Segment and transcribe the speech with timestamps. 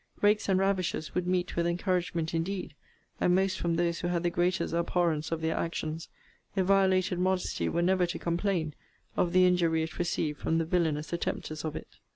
[0.19, 2.73] Rakes and ravishers would meet with encouragement indeed,
[3.19, 6.09] and most from those who had the greatest abhorrence of their actions,
[6.55, 8.73] if violated modesty were never to complain
[9.15, 11.97] of the injury it received from the villanous attempters of it.